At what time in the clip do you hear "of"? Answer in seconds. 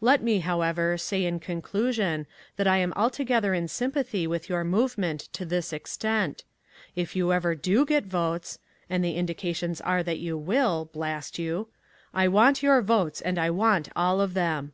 14.22-14.32